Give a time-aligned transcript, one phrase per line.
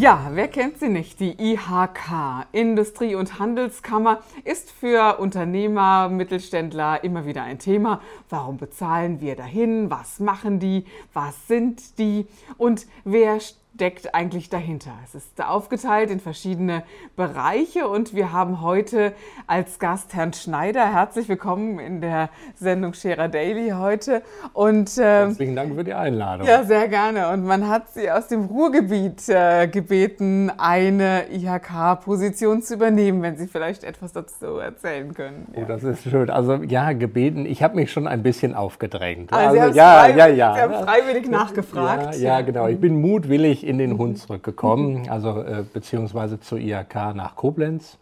[0.00, 1.20] Ja, wer kennt sie nicht?
[1.20, 8.00] Die IHK, Industrie- und Handelskammer, ist für Unternehmer, Mittelständler immer wieder ein Thema.
[8.30, 9.90] Warum bezahlen wir dahin?
[9.90, 10.86] Was machen die?
[11.12, 12.26] Was sind die?
[12.56, 13.40] Und wer
[13.74, 14.92] steckt eigentlich dahinter?
[15.04, 16.82] Es ist aufgeteilt in verschiedene
[17.16, 19.12] Bereiche und wir haben heute
[19.46, 20.92] als Gast Herrn Schneider.
[20.92, 24.22] Herzlich willkommen in der Sendung Scherer Daily heute.
[24.52, 26.46] Und, äh, Herzlichen Dank für die Einladung.
[26.46, 27.30] Ja, sehr gerne.
[27.30, 33.46] Und man hat Sie aus dem Ruhrgebiet äh, gebeten, eine IHK-Position zu übernehmen, wenn Sie
[33.46, 35.46] vielleicht etwas dazu erzählen können.
[35.54, 35.64] Oh, ja.
[35.64, 36.28] Oh, das ist schön.
[36.28, 37.46] Also ja, gebeten.
[37.46, 39.32] Ich habe mich schon ein bisschen aufgedrängt.
[39.32, 40.54] Also, also ja, ja, ja.
[40.54, 42.16] Sie haben freiwillig nachgefragt.
[42.16, 42.66] Ja, ja, genau.
[42.66, 47.98] Ich bin mutwillig in den Hund zurückgekommen, also äh, beziehungsweise zur IHK nach Koblenz.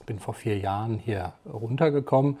[0.00, 2.38] Ich bin vor vier Jahren hier runtergekommen.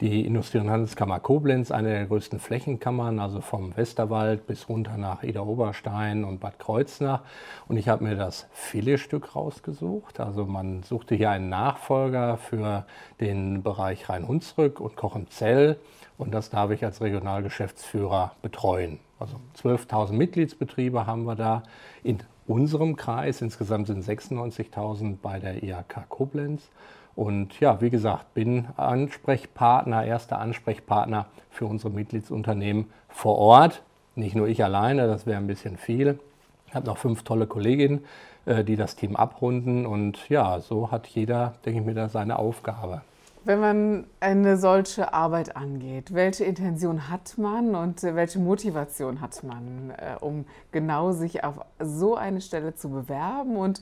[0.00, 5.24] Die Industrie- und Handelskammer Koblenz, eine der größten Flächenkammern, also vom Westerwald bis runter nach
[5.24, 7.22] Ida-Oberstein und Bad Kreuznach.
[7.66, 10.20] Und ich habe mir das Filetstück rausgesucht.
[10.20, 12.86] Also man suchte hier einen Nachfolger für
[13.20, 15.78] den Bereich Rhein-Hunsrück und Kochenzell.
[16.16, 19.00] Und das darf ich als Regionalgeschäftsführer betreuen.
[19.18, 21.62] Also 12.000 Mitgliedsbetriebe haben wir da
[22.02, 23.40] in unserem Kreis.
[23.40, 26.68] Insgesamt sind 96.000 bei der IHK Koblenz.
[27.14, 33.82] Und ja, wie gesagt, bin Ansprechpartner, erster Ansprechpartner für unsere Mitgliedsunternehmen vor Ort.
[34.14, 36.20] Nicht nur ich alleine, das wäre ein bisschen viel.
[36.68, 38.04] Ich habe noch fünf tolle Kolleginnen,
[38.46, 39.84] äh, die das Team abrunden.
[39.84, 43.02] Und ja, so hat jeder, denke ich mir, da seine Aufgabe.
[43.44, 49.92] Wenn man eine solche Arbeit angeht, welche Intention hat man und welche Motivation hat man,
[49.96, 53.56] äh, um genau sich auf so eine Stelle zu bewerben?
[53.56, 53.80] Und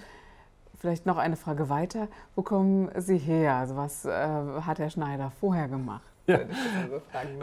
[0.78, 3.54] vielleicht noch eine Frage weiter, wo kommen Sie her?
[3.54, 6.03] Also was äh, hat Herr Schneider vorher gemacht?
[6.26, 6.41] Ja,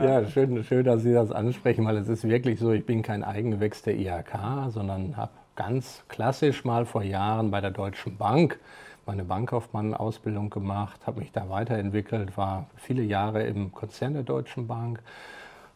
[0.01, 3.23] ja schön, schön, dass Sie das ansprechen, weil es ist wirklich so, ich bin kein
[3.23, 8.59] Eigengewächs der IHK, sondern habe ganz klassisch mal vor Jahren bei der Deutschen Bank
[9.05, 15.01] meine Bankkaufmann-Ausbildung gemacht, habe mich da weiterentwickelt, war viele Jahre im Konzern der Deutschen Bank,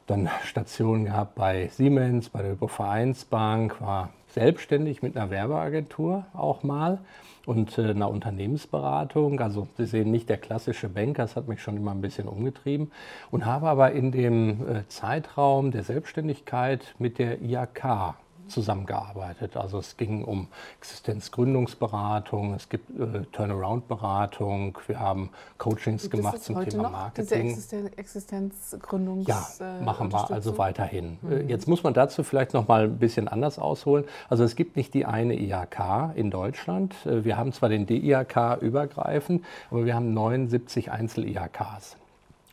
[0.08, 7.00] dann Stationen gehabt bei Siemens, bei der Hypovereinsbank, war selbstständig mit einer Werbeagentur auch mal
[7.46, 9.40] und äh, einer Unternehmensberatung.
[9.40, 12.92] Also Sie sehen nicht der klassische Banker, das hat mich schon immer ein bisschen umgetrieben
[13.32, 18.16] und habe aber in dem äh, Zeitraum der Selbstständigkeit mit der IAK
[18.50, 19.58] zusammengearbeitet.
[19.58, 20.48] Also es ging um
[20.80, 27.56] Existenzgründungsberatung, es gibt äh, Turnaround-Beratung, wir haben Coachings gibt gemacht zum Thema Marketing.
[27.56, 31.18] Diese Existenzgründungs ja, äh, machen wir also weiterhin.
[31.24, 31.50] Äh, mhm.
[31.50, 34.06] Jetzt muss man dazu vielleicht noch mal ein bisschen anders ausholen.
[34.30, 36.96] Also es gibt nicht die eine IHK in Deutschland.
[37.06, 41.98] Äh, wir haben zwar den DIHK übergreifend, aber wir haben 79 Einzel-IHKs.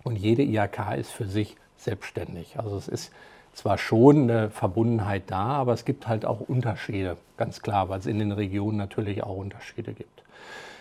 [0.02, 2.58] Und jede IHK ist für sich selbstständig.
[2.58, 3.12] Also es ist
[3.52, 8.06] zwar schon eine Verbundenheit da, aber es gibt halt auch Unterschiede, ganz klar, weil es
[8.06, 10.22] in den Regionen natürlich auch Unterschiede gibt.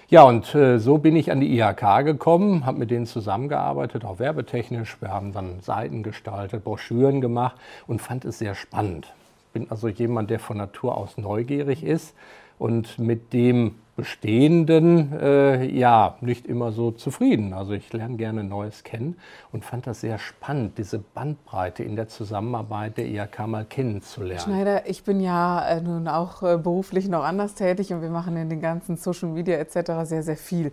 [0.09, 4.19] Ja, und äh, so bin ich an die IHK gekommen, habe mit denen zusammengearbeitet, auch
[4.19, 4.97] werbetechnisch.
[5.01, 7.55] Wir haben dann Seiten gestaltet, Broschüren gemacht
[7.87, 9.13] und fand es sehr spannend.
[9.53, 12.13] Bin also jemand, der von Natur aus neugierig ist
[12.59, 17.53] und mit dem Bestehenden äh, ja nicht immer so zufrieden.
[17.53, 19.17] Also ich lerne gerne Neues kennen
[19.51, 24.41] und fand das sehr spannend, diese Bandbreite in der Zusammenarbeit der IHK mal kennenzulernen.
[24.41, 28.35] Schneider, ich bin ja äh, nun auch äh, beruflich noch anders tätig und wir machen
[28.35, 29.91] in den ganzen Social Media etc.
[30.05, 30.71] sehr, sehr viel.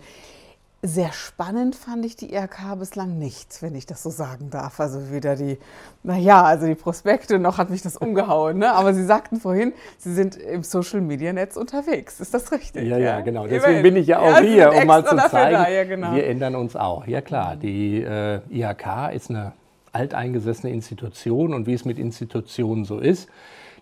[0.83, 4.81] Sehr spannend fand ich die IRK bislang nicht, wenn ich das so sagen darf.
[4.81, 5.59] Also weder die,
[6.03, 8.57] naja, also die Prospekte noch hat mich das umgehauen.
[8.57, 8.73] Ne?
[8.73, 12.19] Aber Sie sagten vorhin, Sie sind im Social Media Netz unterwegs.
[12.21, 12.89] Ist das richtig?
[12.89, 13.47] Ja, ja, ja genau.
[13.47, 16.15] Deswegen bin ich ja auch ja, hier, um mal zu zeigen, ja, genau.
[16.15, 17.07] wir ändern uns auch.
[17.07, 19.53] Ja klar, die äh, IHK ist eine
[19.93, 23.29] alteingesessene Institution und wie es mit Institutionen so ist,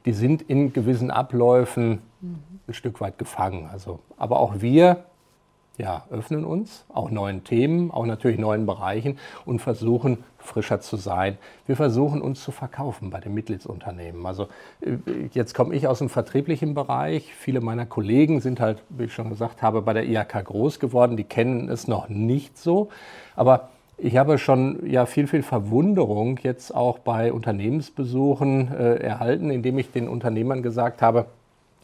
[0.05, 2.01] die sind in gewissen Abläufen
[2.67, 3.69] ein Stück weit gefangen.
[3.71, 5.05] Also, aber auch wir
[5.79, 9.17] ja, öffnen uns, auch neuen Themen, auch natürlich neuen Bereichen
[9.47, 11.39] und versuchen frischer zu sein.
[11.67, 14.27] Wir versuchen uns zu verkaufen bei den Mitgliedsunternehmen.
[14.27, 14.49] Also
[14.81, 14.97] äh,
[15.33, 17.33] jetzt komme ich aus dem vertrieblichen Bereich.
[17.33, 21.17] Viele meiner Kollegen sind halt, wie ich schon gesagt habe, bei der IHK groß geworden.
[21.17, 22.89] Die kennen es noch nicht so.
[23.37, 29.79] Aber ich habe schon ja viel, viel Verwunderung jetzt auch bei Unternehmensbesuchen äh, erhalten, indem
[29.79, 31.27] ich den Unternehmern gesagt habe,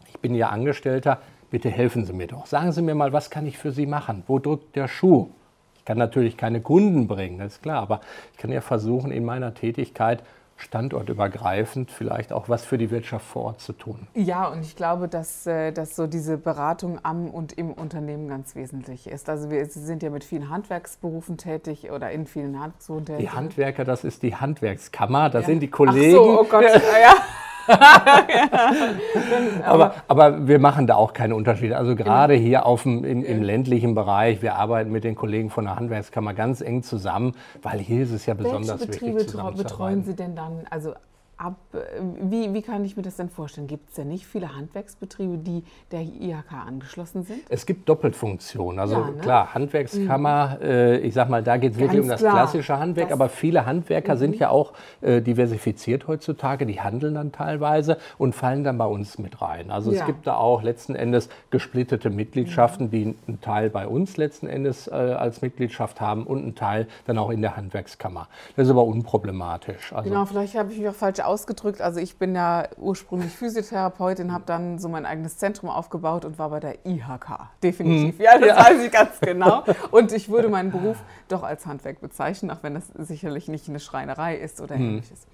[0.09, 1.19] ich bin ja Angestellter,
[1.55, 2.47] bitte helfen Sie mir doch.
[2.47, 4.23] Sagen Sie mir mal, was kann ich für Sie machen?
[4.27, 5.29] Wo drückt der Schuh?
[5.77, 8.01] Ich kann natürlich keine Kunden bringen, das ist klar, aber
[8.33, 10.21] ich kann ja versuchen, in meiner Tätigkeit
[10.57, 14.05] standortübergreifend vielleicht auch was für die Wirtschaft vor Ort zu tun.
[14.15, 18.53] Ja, und ich glaube, dass, äh, dass so diese Beratung am und im Unternehmen ganz
[18.57, 19.29] wesentlich ist.
[19.29, 23.29] Also wir sind ja mit vielen Handwerksberufen tätig oder in vielen Handwerksberufen tätig.
[23.29, 25.45] Die Handwerker, das ist die Handwerkskammer, da ja.
[25.45, 26.17] sind die Kollegen.
[26.19, 27.13] Ach so, oh Gott, ja.
[29.65, 31.77] aber, aber wir machen da auch keine Unterschiede.
[31.77, 35.65] Also gerade hier auf dem, im, im, ländlichen Bereich, wir arbeiten mit den Kollegen von
[35.65, 39.33] der Handwerkskammer ganz eng zusammen, weil hier ist es ja besonders Welche Betriebe wichtig.
[39.33, 40.65] Betriebe betreuen Sie denn dann?
[40.69, 40.93] Also
[41.37, 41.77] ab, äh,
[42.21, 43.67] wie, wie kann ich mir das denn vorstellen?
[43.67, 47.41] Gibt es denn nicht viele Handwerksbetriebe, die der IHK angeschlossen sind?
[47.49, 48.79] Es gibt Doppelfunktionen.
[48.79, 49.17] Also ja, ne?
[49.17, 50.65] klar, Handwerkskammer, mhm.
[50.65, 52.33] äh, ich sag mal, da geht es wirklich um das klar.
[52.33, 54.19] klassische Handwerk, das aber viele Handwerker mhm.
[54.19, 59.17] sind ja auch äh, diversifiziert heutzutage, die handeln dann teilweise und fallen dann bei uns
[59.17, 59.71] mit rein.
[59.71, 59.99] Also ja.
[59.99, 62.91] es gibt da auch letzten Endes gesplittete Mitgliedschaften, mhm.
[62.91, 67.17] die einen Teil bei uns letzten Endes äh, als Mitgliedschaft haben und einen Teil dann
[67.17, 68.29] auch in der Handwerkskammer.
[68.55, 69.91] Das ist aber unproblematisch.
[69.91, 71.81] Also genau, vielleicht habe ich mich auch falsch ausgedrückt.
[71.81, 76.49] Also ich bin ja ursprünglich Physiotherapeutin, habe dann so mein eigenes Zentrum aufgebaut und war
[76.49, 77.49] bei der IHK.
[77.63, 78.17] Definitiv.
[78.17, 78.23] Mhm.
[78.23, 78.57] Ja, das ja.
[78.57, 79.63] weiß ich ganz genau.
[79.91, 83.79] Und ich würde meinen Beruf doch als Handwerk bezeichnen, auch wenn das sicherlich nicht eine
[83.79, 84.89] Schreinerei ist oder mhm.
[84.89, 85.27] ähnliches.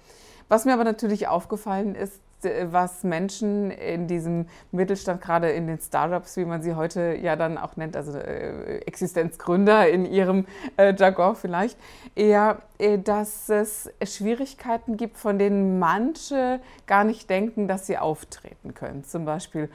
[0.48, 6.36] Was mir aber natürlich aufgefallen ist, was Menschen in diesem Mittelstand, gerade in den Startups,
[6.36, 10.46] wie man sie heute ja dann auch nennt, also äh, Existenzgründer in ihrem
[10.76, 11.78] äh, Jargon vielleicht,
[12.14, 18.74] eher, äh, dass es Schwierigkeiten gibt, von denen manche gar nicht denken, dass sie auftreten
[18.74, 19.04] können.
[19.04, 19.68] Zum Beispiel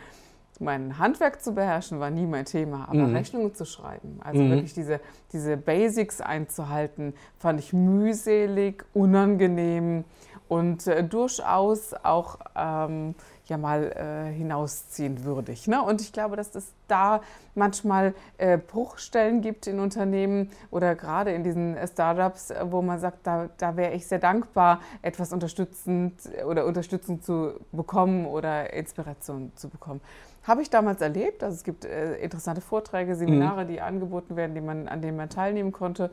[0.60, 3.16] mein Handwerk zu beherrschen war nie mein Thema, aber mhm.
[3.16, 4.52] Rechnungen zu schreiben, also mhm.
[4.52, 5.00] wirklich diese,
[5.32, 10.04] diese Basics einzuhalten, fand ich mühselig, unangenehm
[10.48, 13.16] und äh, durchaus auch ähm,
[13.46, 15.68] ja mal äh, hinausziehend würdig.
[15.68, 15.82] Ne?
[15.82, 17.22] Und ich glaube, dass es da
[17.56, 23.50] manchmal äh, Bruchstellen gibt in Unternehmen oder gerade in diesen Startups, wo man sagt, da,
[23.58, 26.14] da wäre ich sehr dankbar, etwas unterstützend
[26.46, 30.02] oder Unterstützung zu bekommen oder Inspiration zu bekommen.
[30.44, 31.44] Habe ich damals erlebt.
[31.44, 33.68] Also es gibt äh, interessante Vorträge, Seminare, mhm.
[33.68, 36.10] die angeboten werden, die man, an denen man teilnehmen konnte.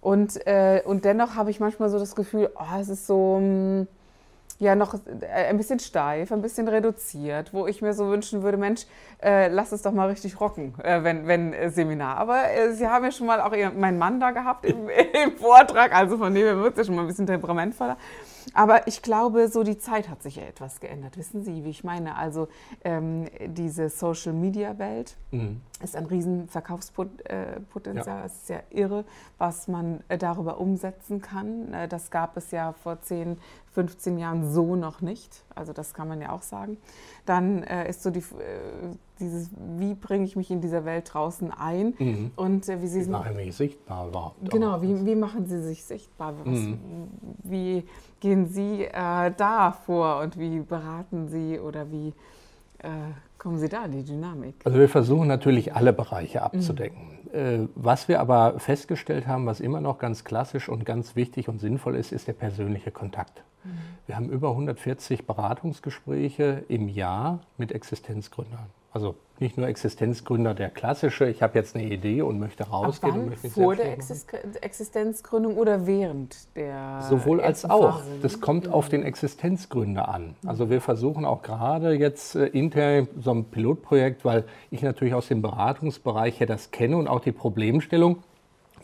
[0.00, 3.40] Und, äh, und dennoch habe ich manchmal so das Gefühl, oh, es ist so mh,
[3.40, 3.88] hm,
[4.60, 8.58] ja noch äh, ein bisschen steif, ein bisschen reduziert, wo ich mir so wünschen würde,
[8.58, 8.82] Mensch,
[9.22, 12.18] äh, lass es doch mal richtig rocken, äh, wenn, wenn äh, Seminar.
[12.18, 14.88] Aber äh, Sie haben ja schon mal auch meinen Mann da gehabt im,
[15.24, 17.96] im Vortrag, also von dem her wird es ja schon mal ein bisschen temperamentvoller.
[18.54, 21.16] Aber ich glaube, so die Zeit hat sich ja etwas geändert.
[21.16, 22.16] Wissen Sie, wie ich meine?
[22.16, 22.48] Also
[22.84, 25.60] ähm, diese Social-Media-Welt mhm.
[25.82, 28.18] ist ein riesen Verkaufspotenzial.
[28.18, 28.24] Ja.
[28.24, 29.04] Es ist ja irre,
[29.38, 31.72] was man äh, darüber umsetzen kann.
[31.72, 33.38] Äh, das gab es ja vor 10,
[33.72, 35.44] 15 Jahren so noch nicht.
[35.54, 36.78] Also das kann man ja auch sagen.
[37.26, 41.52] Dann äh, ist so die, äh, dieses, wie bringe ich mich in dieser Welt draußen
[41.52, 42.30] ein mhm.
[42.36, 44.50] und äh, wie Sie wie machen mich sichtbar überhaupt.
[44.50, 46.34] Genau, wie, wie machen Sie sich sichtbar?
[46.44, 46.78] Was, mhm.
[47.42, 47.84] Wie
[48.20, 52.08] gehen Sie äh, da vor und wie beraten Sie oder wie
[52.78, 52.88] äh,
[53.38, 54.54] kommen Sie da in die Dynamik?
[54.64, 56.98] Also wir versuchen natürlich alle Bereiche abzudecken.
[57.32, 57.68] Mhm.
[57.76, 61.94] was wir aber festgestellt haben, was immer noch ganz klassisch und ganz wichtig und sinnvoll
[61.94, 63.44] ist, ist der persönliche Kontakt.
[63.62, 63.70] Mhm.
[64.06, 68.66] Wir haben über 140 Beratungsgespräche im Jahr mit Existenzgründern.
[68.92, 73.14] Also nicht nur Existenzgründer der klassische, ich habe jetzt eine Idee und möchte rausgehen.
[73.14, 73.38] Wann?
[73.42, 73.96] Und vor der
[74.62, 78.02] Existenzgründung oder während der Sowohl als auch.
[78.20, 80.34] Das kommt auf den Existenzgründer an.
[80.44, 85.28] Also wir versuchen auch gerade jetzt äh, intern so ein Pilotprojekt, weil ich natürlich aus
[85.28, 88.22] dem Beratungsbereich her das kenne und auch die Problemstellung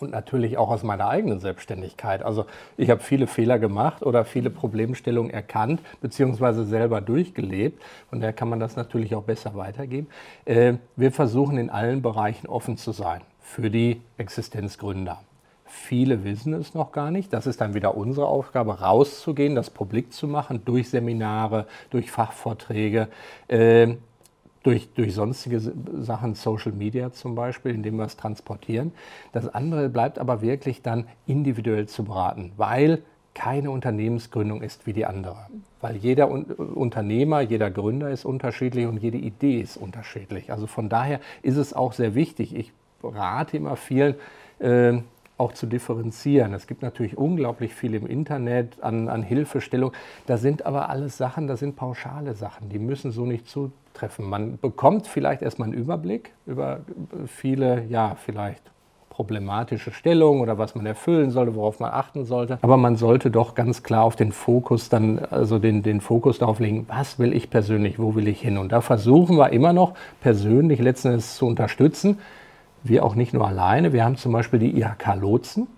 [0.00, 2.23] und natürlich auch aus meiner eigenen Selbstständigkeit.
[2.23, 7.83] Also ich habe viele Fehler gemacht oder viele Problemstellungen erkannt beziehungsweise selber durchgelebt.
[8.11, 10.09] Und daher kann man das natürlich auch besser weitergeben.
[10.45, 15.21] Äh, wir versuchen in allen Bereichen offen zu sein für die Existenzgründer.
[15.65, 17.33] Viele wissen es noch gar nicht.
[17.33, 23.09] Das ist dann wieder unsere Aufgabe, rauszugehen, das publik zu machen durch Seminare, durch Fachvorträge.
[24.66, 28.90] Durch, durch sonstige Sachen, Social Media zum Beispiel, indem wir es transportieren.
[29.30, 35.06] Das andere bleibt aber wirklich dann individuell zu beraten, weil keine Unternehmensgründung ist wie die
[35.06, 35.46] andere.
[35.80, 40.50] Weil jeder Unternehmer, jeder Gründer ist unterschiedlich und jede Idee ist unterschiedlich.
[40.50, 42.56] Also von daher ist es auch sehr wichtig.
[42.56, 42.73] Ich
[43.04, 44.16] rate immer vielen,
[44.58, 44.94] äh,
[45.38, 46.55] auch zu differenzieren.
[46.55, 49.93] Es gibt natürlich unglaublich viel im Internet an, an Hilfestellung.
[50.26, 54.28] Da sind aber alles Sachen, das sind pauschale Sachen, die müssen so nicht zutreffen.
[54.28, 56.81] Man bekommt vielleicht erstmal einen Überblick über
[57.26, 58.62] viele, ja, vielleicht
[59.16, 62.59] problematische Stellung oder was man erfüllen sollte, worauf man achten sollte.
[62.61, 66.61] Aber man sollte doch ganz klar auf den Fokus dann, also den, den Fokus darauf
[66.61, 68.59] legen, was will ich persönlich, wo will ich hin?
[68.59, 72.19] Und da versuchen wir immer noch persönlich letzten Endes zu unterstützen.
[72.88, 73.93] Wir auch nicht nur alleine.
[73.93, 75.69] Wir haben zum Beispiel die IHK Lotsen.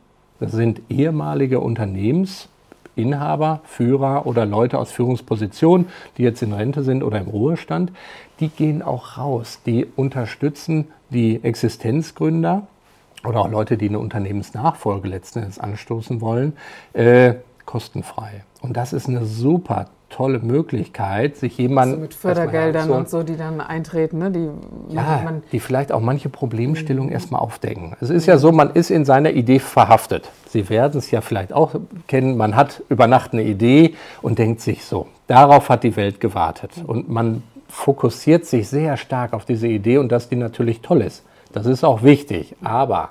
[0.40, 7.18] Das sind ehemalige Unternehmensinhaber, Führer oder Leute aus Führungspositionen, die jetzt in Rente sind oder
[7.18, 7.92] im Ruhestand.
[8.40, 9.60] Die gehen auch raus.
[9.64, 12.66] Die unterstützen die Existenzgründer
[13.24, 16.52] oder auch Leute, die eine Unternehmensnachfolge letzten Endes anstoßen wollen,
[16.92, 17.34] äh,
[17.64, 18.44] kostenfrei.
[18.60, 21.94] Und das ist eine super tolle Möglichkeit, sich jemanden.
[21.94, 24.30] Also mit Fördergeldern und so, die dann eintreten, ne?
[24.30, 24.48] die,
[24.94, 27.14] ja, die vielleicht auch manche Problemstellungen mhm.
[27.14, 27.94] erstmal aufdecken.
[28.00, 30.30] Es ist ja so, man ist in seiner Idee verhaftet.
[30.48, 31.74] Sie werden es ja vielleicht auch
[32.06, 36.20] kennen, man hat über Nacht eine Idee und denkt sich so, darauf hat die Welt
[36.20, 36.72] gewartet.
[36.86, 41.24] Und man fokussiert sich sehr stark auf diese Idee und dass die natürlich toll ist.
[41.52, 43.10] Das ist auch wichtig, aber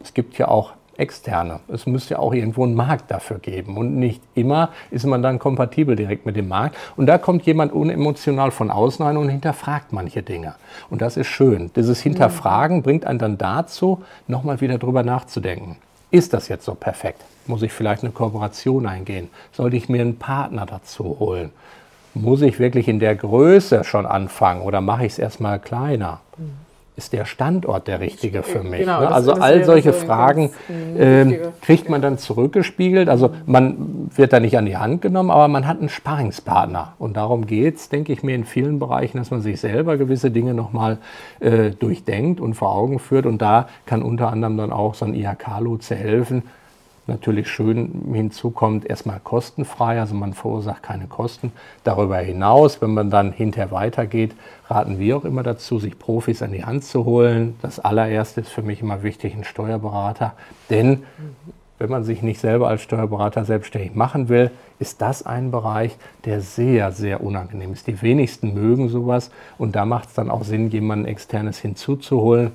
[0.00, 1.60] es gibt ja auch externe.
[1.68, 3.76] Es müsste ja auch irgendwo einen Markt dafür geben.
[3.76, 6.76] Und nicht immer ist man dann kompatibel direkt mit dem Markt.
[6.96, 10.54] Und da kommt jemand unemotional von außen rein und hinterfragt manche Dinge.
[10.90, 11.70] Und das ist schön.
[11.76, 15.76] Dieses Hinterfragen bringt einen dann dazu, nochmal wieder drüber nachzudenken.
[16.10, 17.24] Ist das jetzt so perfekt?
[17.46, 19.28] Muss ich vielleicht eine Kooperation eingehen?
[19.52, 21.50] Sollte ich mir einen Partner dazu holen?
[22.14, 26.20] Muss ich wirklich in der Größe schon anfangen oder mache ich es erstmal kleiner?
[26.36, 26.67] Mhm
[26.98, 28.80] ist der Standort der richtige für mich?
[28.80, 29.10] Genau, ne?
[29.10, 30.50] Also all solche so Fragen
[30.98, 33.08] äh, kriegt man dann zurückgespiegelt.
[33.08, 36.94] Also man wird da nicht an die Hand genommen, aber man hat einen Sparingspartner.
[36.98, 40.32] Und darum geht es, denke ich mir, in vielen Bereichen, dass man sich selber gewisse
[40.32, 40.98] Dinge nochmal
[41.38, 43.26] äh, durchdenkt und vor Augen führt.
[43.26, 46.42] Und da kann unter anderem dann auch so ein IHK-Lotse helfen,
[47.08, 51.52] natürlich schön hinzukommt, erstmal kostenfrei, also man verursacht keine Kosten.
[51.84, 54.34] Darüber hinaus, wenn man dann hinterher weitergeht,
[54.68, 57.56] raten wir auch immer dazu, sich Profis an die Hand zu holen.
[57.62, 60.34] Das allererste ist für mich immer wichtig, ein Steuerberater,
[60.70, 61.02] denn
[61.78, 64.50] wenn man sich nicht selber als Steuerberater selbstständig machen will,
[64.80, 67.86] ist das ein Bereich, der sehr, sehr unangenehm ist.
[67.86, 72.50] Die wenigsten mögen sowas und da macht es dann auch Sinn, jemanden externes hinzuzuholen,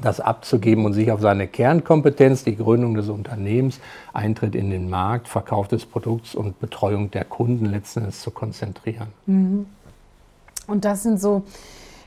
[0.00, 3.80] das abzugeben und sich auf seine Kernkompetenz, die Gründung des Unternehmens,
[4.12, 9.08] Eintritt in den Markt, Verkauf des Produkts und Betreuung der Kunden letztendlich zu konzentrieren.
[9.26, 9.66] Mhm.
[10.66, 11.42] Und das sind so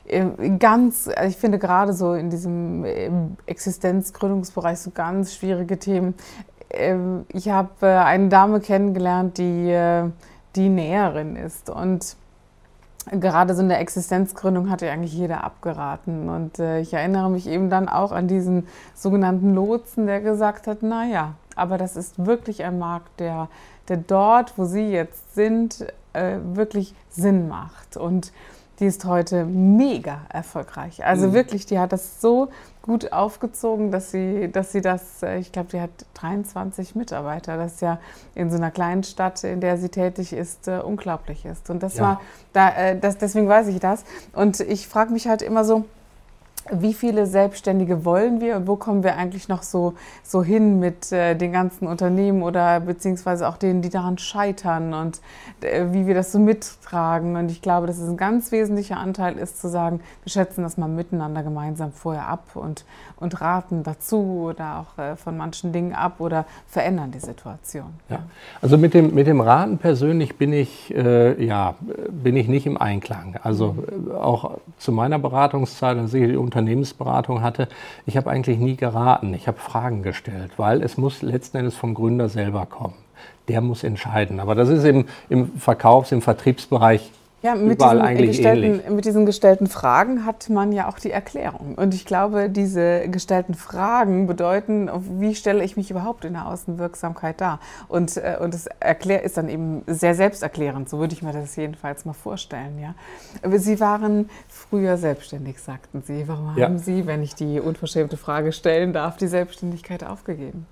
[0.06, 0.24] äh,
[0.58, 3.10] ganz, ich finde gerade so in diesem äh,
[3.46, 6.14] Existenzgründungsbereich so ganz schwierige Themen.
[6.70, 10.02] Ähm, ich habe äh, eine Dame kennengelernt, die,
[10.56, 12.16] die Näherin ist und
[13.12, 16.28] gerade so in der Existenzgründung hatte eigentlich jeder abgeraten.
[16.28, 20.82] Und äh, ich erinnere mich eben dann auch an diesen sogenannten Lotsen, der gesagt hat,
[20.82, 23.48] naja, aber das ist wirklich ein Markt, der,
[23.88, 27.96] der dort, wo Sie jetzt sind, äh, wirklich Sinn macht.
[27.96, 28.32] Und
[28.78, 31.04] die ist heute mega erfolgreich.
[31.04, 31.32] Also mhm.
[31.32, 32.48] wirklich, die hat das so
[32.82, 37.56] gut aufgezogen, dass sie, dass sie das, äh, ich glaube, die hat 23 Mitarbeiter.
[37.56, 37.98] Das ja
[38.34, 41.68] in so einer kleinen Stadt, in der sie tätig ist, uh, unglaublich ist.
[41.70, 42.02] Und das ja.
[42.02, 42.20] war,
[42.52, 44.04] da, äh, das, deswegen weiß ich das.
[44.32, 45.84] Und ich frage mich halt immer so,
[46.70, 51.12] wie viele Selbstständige wollen wir und wo kommen wir eigentlich noch so, so hin mit
[51.12, 55.20] äh, den ganzen Unternehmen oder beziehungsweise auch denen, die daran scheitern und
[55.60, 57.36] äh, wie wir das so mittragen.
[57.36, 60.76] Und ich glaube, dass es ein ganz wesentlicher Anteil ist, zu sagen, wir schätzen das
[60.76, 62.84] mal miteinander gemeinsam vorher ab und,
[63.16, 67.94] und raten dazu oder auch äh, von manchen Dingen ab oder verändern die Situation.
[68.08, 68.20] Ja.
[68.60, 71.74] Also mit dem, mit dem Raten persönlich bin ich, äh, ja,
[72.10, 73.36] bin ich nicht im Einklang.
[73.42, 74.12] Also mhm.
[74.12, 77.68] auch zu meiner Beratungszeit, als ich die Unternehmensberatung hatte,
[78.06, 81.94] ich habe eigentlich nie geraten, ich habe Fragen gestellt, weil es muss letzten Endes vom
[81.94, 82.94] Gründer selber kommen.
[83.48, 84.40] Der muss entscheiden.
[84.40, 87.10] Aber das ist im, im Verkaufs-, im Vertriebsbereich
[87.40, 88.88] ja, mit ähnlich.
[88.88, 91.74] Mit diesen gestellten Fragen hat man ja auch die Erklärung.
[91.76, 94.90] Und ich glaube, diese gestellten Fragen bedeuten,
[95.20, 97.60] wie stelle ich mich überhaupt in der Außenwirksamkeit dar?
[97.86, 101.54] Und, äh, und das erklär, ist dann eben sehr selbsterklärend, so würde ich mir das
[101.54, 102.78] jedenfalls mal vorstellen.
[102.80, 102.94] Ja?
[103.42, 106.24] Aber Sie waren früher selbstständig, sagten Sie.
[106.26, 106.64] Warum ja.
[106.64, 110.66] haben Sie, wenn ich die unverschämte Frage stellen darf, die Selbstständigkeit aufgegeben?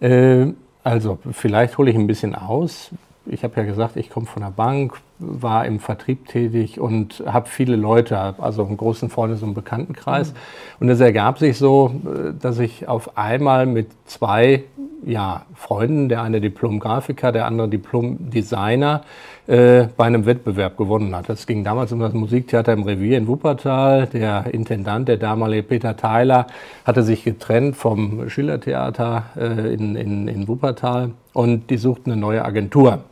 [0.00, 0.46] Äh,
[0.82, 2.90] also vielleicht hole ich ein bisschen aus
[3.26, 7.48] ich habe ja gesagt, ich komme von der Bank, war im Vertrieb tätig und habe
[7.48, 10.32] viele Leute, also einen großen Freundes- und Bekanntenkreis.
[10.32, 10.36] Mhm.
[10.80, 11.92] Und es ergab sich so,
[12.40, 14.64] dass ich auf einmal mit zwei
[15.04, 19.02] ja, Freunden, der eine Diplom-Grafiker, der andere Diplom-Designer,
[19.46, 21.28] äh, bei einem Wettbewerb gewonnen hat.
[21.28, 24.06] Das ging damals um das Musiktheater im Revier in Wuppertal.
[24.06, 26.48] Der Intendant, der damalige Peter Theiler,
[26.84, 32.44] hatte sich getrennt vom Schillertheater äh, in, in, in Wuppertal und die suchten eine neue
[32.44, 33.04] Agentur.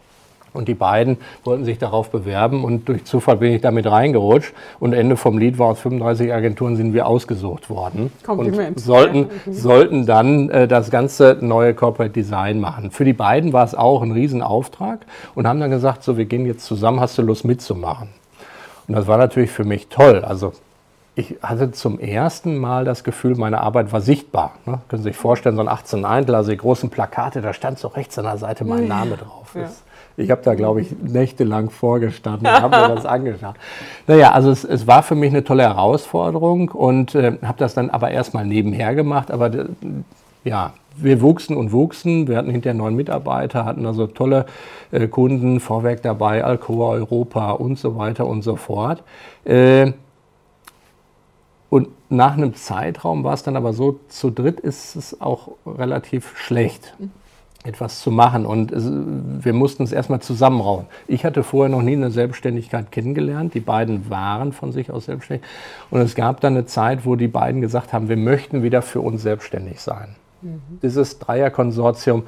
[0.55, 4.55] Und die beiden wollten sich darauf bewerben und durch Zufall bin ich damit reingerutscht.
[4.81, 8.13] Und Ende vom Lied war aus 35 Agenturen sind wir ausgesucht worden.
[8.25, 8.77] Kompliment.
[8.77, 12.93] Und sollten, sollten dann äh, das ganze neue Corporate Design machen.
[12.93, 15.01] Für die beiden war es auch ein Riesenauftrag
[15.35, 18.09] und haben dann gesagt, so wir gehen jetzt zusammen, hast du Lust mitzumachen?
[18.87, 20.25] Und das war natürlich für mich toll.
[20.25, 20.53] Also
[21.17, 24.53] ich hatte zum ersten Mal das Gefühl, meine Arbeit war sichtbar.
[24.67, 24.81] Ne?
[24.89, 27.89] Können Sie sich vorstellen, so ein 18 Eintel, also die großen Plakate, da stand so
[27.89, 29.55] rechts an der Seite mein Name drauf.
[29.55, 29.71] Ja.
[30.16, 33.56] Ich habe da, glaube ich, nächtelang vorgestanden und habe mir das angeschaut.
[34.06, 37.90] Naja, also es, es, war für mich eine tolle Herausforderung und äh, habe das dann
[37.90, 39.30] aber erstmal nebenher gemacht.
[39.30, 39.50] Aber
[40.44, 42.28] ja, wir wuchsen und wuchsen.
[42.28, 44.47] Wir hatten hinterher neun Mitarbeiter, hatten also tolle
[44.92, 49.02] äh, Kunden, Vorwerk dabei, Alcoa Europa und so weiter und so fort.
[49.44, 49.92] Äh,
[51.71, 56.38] und nach einem Zeitraum war es dann aber so, zu dritt ist es auch relativ
[56.38, 56.94] schlecht,
[57.64, 58.47] etwas zu machen.
[58.47, 60.87] Und es, wir mussten es erstmal zusammenrauen.
[61.09, 63.54] Ich hatte vorher noch nie eine Selbstständigkeit kennengelernt.
[63.54, 65.47] Die beiden waren von sich aus selbstständig.
[65.90, 69.00] Und es gab dann eine Zeit, wo die beiden gesagt haben, wir möchten wieder für
[69.00, 70.14] uns selbstständig sein.
[70.42, 70.61] Mhm.
[70.83, 72.25] Dieses Dreierkonsortium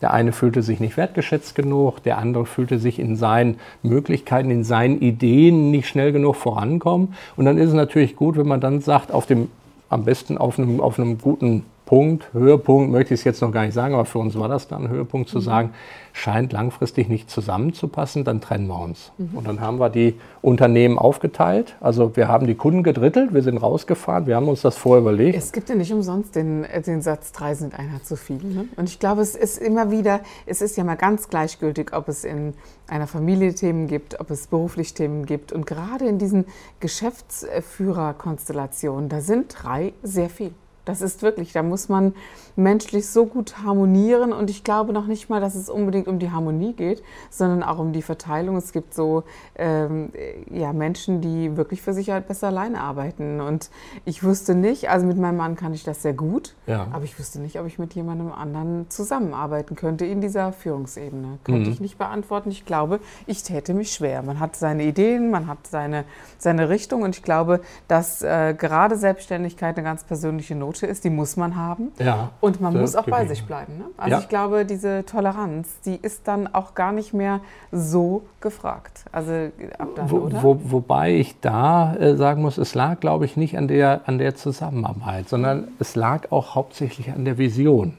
[0.00, 4.64] der eine fühlte sich nicht wertgeschätzt genug, der andere fühlte sich in seinen Möglichkeiten, in
[4.64, 7.14] seinen Ideen nicht schnell genug vorankommen.
[7.36, 9.48] Und dann ist es natürlich gut, wenn man dann sagt, auf dem,
[9.90, 13.64] am besten auf einem, auf einem guten Punkt, Höhepunkt möchte ich es jetzt noch gar
[13.64, 15.42] nicht sagen, aber für uns war das dann ein Höhepunkt zu mhm.
[15.42, 15.70] sagen,
[16.12, 19.10] scheint langfristig nicht zusammenzupassen, dann trennen wir uns.
[19.18, 19.36] Mhm.
[19.36, 21.74] Und dann haben wir die Unternehmen aufgeteilt.
[21.80, 25.36] Also wir haben die Kunden gedrittelt, wir sind rausgefahren, wir haben uns das vorher überlegt.
[25.36, 28.36] Es gibt ja nicht umsonst den, den Satz, drei sind einer zu viel.
[28.36, 28.68] Ne?
[28.76, 32.22] Und ich glaube, es ist immer wieder, es ist ja mal ganz gleichgültig, ob es
[32.22, 32.54] in
[32.86, 35.50] einer Familie Themen gibt, ob es beruflich Themen gibt.
[35.50, 36.44] Und gerade in diesen
[36.78, 40.52] Geschäftsführerkonstellationen, da sind drei sehr viel.
[40.84, 42.14] Das ist wirklich, da muss man
[42.56, 46.30] menschlich so gut harmonieren und ich glaube noch nicht mal, dass es unbedingt um die
[46.30, 48.56] Harmonie geht, sondern auch um die Verteilung.
[48.56, 49.24] Es gibt so
[49.56, 50.10] ähm,
[50.50, 53.70] ja, Menschen, die wirklich für sich halt besser alleine arbeiten und
[54.04, 56.86] ich wusste nicht, also mit meinem Mann kann ich das sehr gut, ja.
[56.92, 61.38] aber ich wusste nicht, ob ich mit jemandem anderen zusammenarbeiten könnte in dieser Führungsebene.
[61.44, 61.72] Könnte mhm.
[61.72, 62.50] ich nicht beantworten.
[62.50, 64.22] Ich glaube, ich täte mich schwer.
[64.22, 66.04] Man hat seine Ideen, man hat seine,
[66.38, 71.10] seine Richtung und ich glaube, dass äh, gerade Selbstständigkeit eine ganz persönliche Note ist, die
[71.10, 71.90] muss man haben.
[71.98, 72.30] Ja.
[72.40, 73.78] Und man muss auch bei sich bleiben.
[73.78, 73.84] Ne?
[73.96, 74.20] Also ja.
[74.20, 77.40] ich glaube, diese Toleranz, die ist dann auch gar nicht mehr
[77.72, 79.04] so gefragt.
[79.10, 79.32] Also
[79.78, 80.42] ab dann, wo, oder?
[80.42, 84.18] Wo, wobei ich da äh, sagen muss, es lag, glaube ich, nicht an der, an
[84.18, 87.94] der Zusammenarbeit, sondern es lag auch hauptsächlich an der Vision,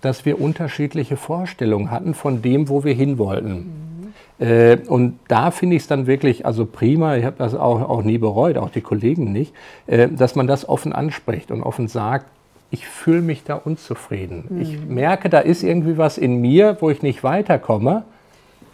[0.00, 3.52] dass wir unterschiedliche Vorstellungen hatten von dem, wo wir hin wollten.
[3.52, 3.93] Mhm.
[4.38, 8.02] Äh, und da finde ich es dann wirklich, also prima, ich habe das auch, auch
[8.02, 9.54] nie bereut, auch die Kollegen nicht,
[9.86, 12.26] äh, dass man das offen anspricht und offen sagt,
[12.70, 14.46] ich fühle mich da unzufrieden.
[14.48, 14.60] Mhm.
[14.60, 18.04] Ich merke, da ist irgendwie was in mir, wo ich nicht weiterkomme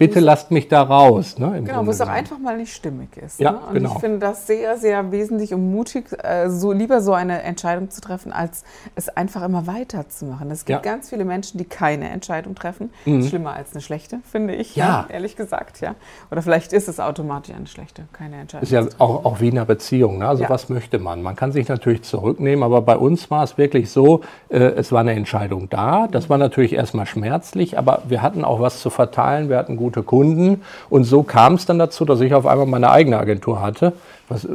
[0.01, 1.39] bitte lasst mich da raus.
[1.39, 3.39] Ne, genau, wo es auch einfach mal nicht stimmig ist.
[3.39, 3.59] Ja, ne?
[3.69, 3.93] Und genau.
[3.93, 8.01] ich finde das sehr, sehr wesentlich und mutig, äh, so lieber so eine Entscheidung zu
[8.01, 10.51] treffen, als es einfach immer weiterzumachen.
[10.51, 10.93] Es gibt ja.
[10.93, 12.91] ganz viele Menschen, die keine Entscheidung treffen.
[13.05, 13.29] Mhm.
[13.29, 15.05] Schlimmer als eine schlechte, finde ich, ja.
[15.11, 15.83] ehrlich gesagt.
[15.83, 15.95] ja.
[16.31, 18.63] Oder vielleicht ist es automatisch eine schlechte, keine Entscheidung.
[18.63, 20.19] Ist ja auch, auch wie in einer Beziehung.
[20.21, 20.29] Ne?
[20.29, 21.21] Also was möchte man?
[21.21, 25.01] Man kann sich natürlich zurücknehmen, aber bei uns war es wirklich so, äh, es war
[25.01, 26.09] eine Entscheidung da.
[26.11, 29.51] Das war natürlich erstmal schmerzlich, aber wir hatten auch was zu verteilen.
[29.51, 30.63] Wir hatten gut gute Kunden.
[30.89, 33.93] Und so kam es dann dazu, dass ich auf einmal meine eigene Agentur hatte,
[34.29, 34.47] was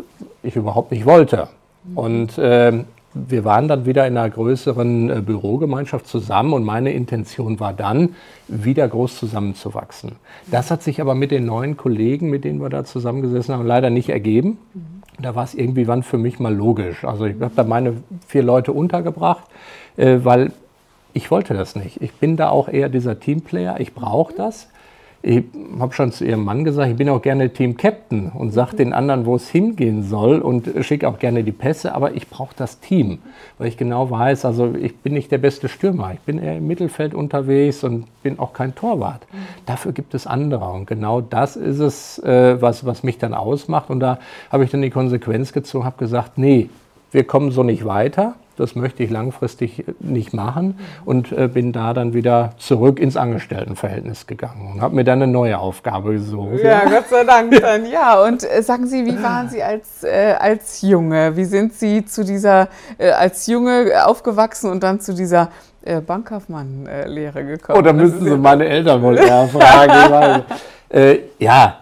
[0.44, 1.50] ich überhaupt nicht wollte.
[1.94, 2.72] Und äh,
[3.14, 8.16] wir waren dann wieder in einer größeren äh, Bürogemeinschaft zusammen und meine Intention war dann,
[8.48, 10.14] wieder groß zusammenzuwachsen.
[10.52, 13.90] Das hat sich aber mit den neuen Kollegen, mit denen wir da zusammengesessen haben, leider
[13.90, 14.58] nicht ergeben.
[15.20, 17.06] Da war es irgendwie wann für mich mal logisch.
[17.06, 17.94] Also ich habe da meine
[18.28, 19.44] vier Leute untergebracht,
[19.98, 20.52] äh, weil
[21.14, 22.02] ich wollte das nicht.
[22.02, 23.80] Ich bin da auch eher dieser Teamplayer.
[23.80, 24.68] Ich brauche das.
[25.28, 25.44] Ich
[25.80, 28.78] habe schon zu ihrem Mann gesagt, ich bin auch gerne Team Captain und sage mhm.
[28.78, 32.54] den anderen, wo es hingehen soll und schicke auch gerne die Pässe, aber ich brauche
[32.56, 33.18] das Team,
[33.58, 36.68] weil ich genau weiß, also ich bin nicht der beste Stürmer, ich bin eher im
[36.68, 39.26] Mittelfeld unterwegs und bin auch kein Torwart.
[39.34, 39.38] Mhm.
[39.66, 43.90] Dafür gibt es andere und genau das ist es, äh, was, was mich dann ausmacht
[43.90, 44.20] und da
[44.52, 46.70] habe ich dann die Konsequenz gezogen, habe gesagt, nee,
[47.10, 51.94] wir kommen so nicht weiter das möchte ich langfristig nicht machen und äh, bin da
[51.94, 56.60] dann wieder zurück ins Angestelltenverhältnis gegangen und habe mir dann eine neue Aufgabe gesucht.
[56.64, 56.86] Ja, ja.
[56.86, 57.86] Gott sei Dank dann.
[57.86, 61.36] Ja, und äh, sagen Sie, wie waren Sie als, äh, als Junge?
[61.36, 65.50] Wie sind Sie zu dieser, äh, als Junge aufgewachsen und dann zu dieser
[65.84, 67.80] äh, Bankkaufmann-Lehre gekommen?
[67.80, 70.44] Oh, da müssen Sie meine Eltern wohl eher fragen.
[70.90, 71.80] Äh, ja,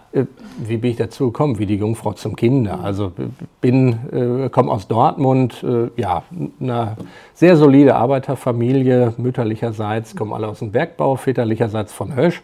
[0.58, 1.58] wie bin ich dazu gekommen?
[1.58, 2.80] Wie die Jungfrau zum Kinder.
[2.82, 3.12] Also
[3.60, 6.22] bin, äh, komme aus Dortmund, äh, ja,
[6.60, 6.96] eine
[7.34, 12.42] sehr solide Arbeiterfamilie, mütterlicherseits, kommen alle aus dem Bergbau, väterlicherseits von Hösch.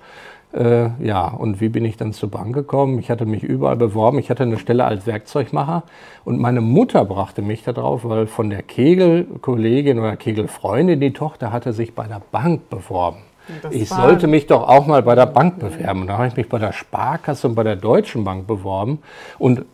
[0.52, 2.98] Äh, ja, und wie bin ich dann zur Bank gekommen?
[2.98, 4.18] Ich hatte mich überall beworben.
[4.18, 5.84] Ich hatte eine Stelle als Werkzeugmacher
[6.24, 11.72] und meine Mutter brachte mich darauf, weil von der Kegelkollegin oder Kegelfreundin die Tochter hatte
[11.72, 13.18] sich bei der Bank beworben.
[13.62, 16.02] Das ich sollte mich doch auch mal bei der Bank bewerben.
[16.02, 19.02] Und da habe ich mich bei der Sparkasse und bei der Deutschen Bank beworben.
[19.38, 19.64] Und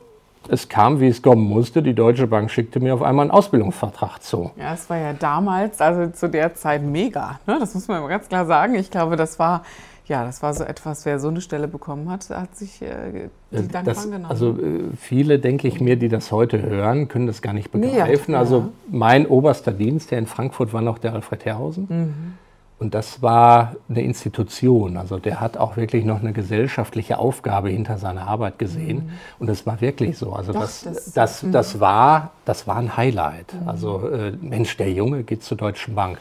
[0.49, 1.83] es kam, wie es kommen musste.
[1.83, 4.51] Die Deutsche Bank schickte mir auf einmal einen Ausbildungsvertrag zu.
[4.57, 7.41] Ja, es war ja damals, also zu der Zeit mega.
[7.47, 7.57] Ne?
[7.59, 8.75] Das muss man ganz klar sagen.
[8.75, 9.62] Ich glaube, das war
[10.09, 13.57] ja, das war so etwas, wer so eine Stelle bekommen hat, hat sich äh, die
[13.57, 14.27] äh, dankbar genommen.
[14.27, 18.25] Also äh, viele, denke ich mir, die das heute hören, können das gar nicht begreifen.
[18.29, 18.39] Nee, ja.
[18.39, 21.87] Also mein oberster Dienst, der in Frankfurt war noch der Alfred Herrhausen.
[21.89, 22.46] Mhm.
[22.79, 24.99] Und das war eine Institution.
[24.99, 28.97] Also der hat auch wirklich noch eine gesellschaftliche Aufgabe hinter seiner Arbeit gesehen.
[28.97, 29.11] Mhm.
[29.39, 30.35] Und das war wirklich so.
[30.35, 31.53] Also Doch, das, das, das, mhm.
[31.53, 33.55] das, war, das war ein Highlight.
[33.55, 33.69] Mhm.
[33.69, 36.19] Also äh, Mensch, der Junge geht zur Deutschen Bank.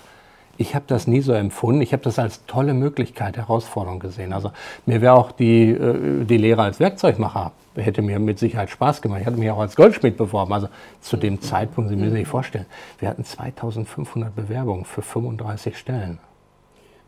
[0.58, 1.82] Ich habe das nie so empfunden.
[1.82, 4.32] Ich habe das als tolle Möglichkeit, Herausforderung gesehen.
[4.32, 4.52] Also
[4.86, 9.20] mir wäre auch die, äh, die Lehre als Werkzeugmacher, hätte mir mit Sicherheit Spaß gemacht.
[9.20, 10.54] Ich hatte mich auch als Goldschmied beworben.
[10.54, 10.70] Also
[11.02, 12.66] zu dem Zeitpunkt, Sie müssen sich vorstellen,
[13.00, 16.20] wir hatten 2500 Bewerbungen für 35 Stellen.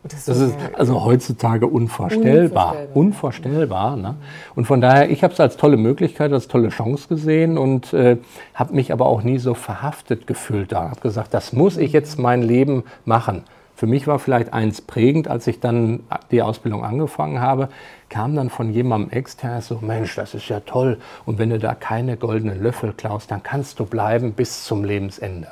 [0.03, 2.75] Das, das ist also heutzutage unvorstellbar.
[2.93, 3.93] Unvorstellbar.
[3.93, 4.15] unvorstellbar ne?
[4.55, 8.17] Und von daher, ich habe es als tolle Möglichkeit, als tolle Chance gesehen und äh,
[8.53, 10.89] habe mich aber auch nie so verhaftet gefühlt da.
[10.89, 13.43] Habe gesagt, das muss ich jetzt mein Leben machen.
[13.77, 15.99] Für mich war vielleicht eins prägend, als ich dann
[16.31, 17.69] die Ausbildung angefangen habe,
[18.09, 20.97] kam dann von jemandem extern so, Mensch, das ist ja toll.
[21.27, 25.51] Und wenn du da keine goldenen Löffel klaust, dann kannst du bleiben bis zum Lebensende.